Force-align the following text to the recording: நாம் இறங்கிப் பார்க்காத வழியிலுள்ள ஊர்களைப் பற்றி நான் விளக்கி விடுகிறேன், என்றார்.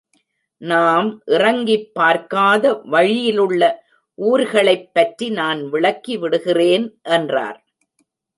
நாம் 0.61 1.21
இறங்கிப் 1.25 1.93
பார்க்காத 1.93 2.73
வழியிலுள்ள 2.83 3.61
ஊர்களைப் 4.17 4.89
பற்றி 4.93 5.29
நான் 5.29 5.69
விளக்கி 5.69 6.17
விடுகிறேன், 6.17 6.99
என்றார். 7.09 7.59